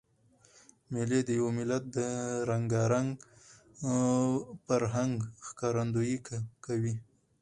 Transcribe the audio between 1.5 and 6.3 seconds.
ملت د رنګارنګ فرهنګ ښکارندویي